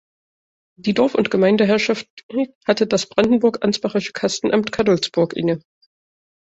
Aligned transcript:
Die 0.79 0.95
Dorf- 0.95 1.13
und 1.13 1.29
Gemeindeherrschaft 1.29 2.07
hatte 2.65 2.87
das 2.87 3.05
brandenburg-ansbachische 3.05 4.13
Kastenamt 4.13 4.71
Cadolzburg 4.71 5.33
inne. 5.35 5.61